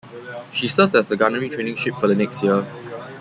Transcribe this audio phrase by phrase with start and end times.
[0.51, 2.65] She served as a gunnery training ship for the next year.